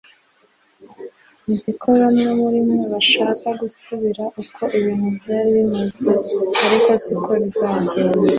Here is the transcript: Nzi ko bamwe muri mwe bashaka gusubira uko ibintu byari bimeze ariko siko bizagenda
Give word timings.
Nzi 1.51 1.71
ko 1.81 1.89
bamwe 1.99 2.29
muri 2.39 2.59
mwe 2.67 2.85
bashaka 2.93 3.47
gusubira 3.61 4.23
uko 4.41 4.61
ibintu 4.77 5.07
byari 5.17 5.49
bimeze 5.57 6.09
ariko 6.63 6.91
siko 7.03 7.31
bizagenda 7.43 8.17